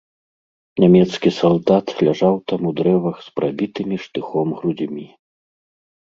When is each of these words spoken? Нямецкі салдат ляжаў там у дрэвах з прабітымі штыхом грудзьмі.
Нямецкі 0.83 1.29
салдат 1.39 1.87
ляжаў 2.07 2.35
там 2.51 2.61
у 2.69 2.71
дрэвах 2.79 3.15
з 3.25 3.35
прабітымі 3.35 3.95
штыхом 4.05 4.47
грудзьмі. 4.63 5.05